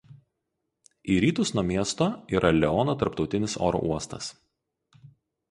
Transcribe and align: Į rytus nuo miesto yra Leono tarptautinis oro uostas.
Į 1.15 1.17
rytus 1.25 1.51
nuo 1.57 1.63
miesto 1.67 2.07
yra 2.39 2.51
Leono 2.57 2.97
tarptautinis 3.03 3.59
oro 3.69 3.85
uostas. 3.93 4.33